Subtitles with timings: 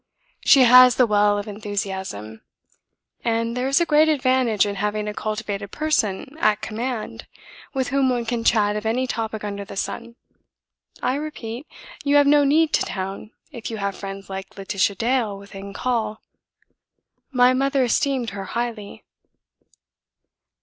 [0.43, 2.41] She has the well of enthusiasm.
[3.23, 7.27] And there is a great advantage in having a cultivated person at command,
[7.75, 10.15] with whom one can chat of any topic under the sun.
[11.03, 11.67] I repeat,
[12.03, 16.23] you have no need of town if you have friends like Laetitia Dale within call.
[17.31, 19.03] My mother esteemed her highly."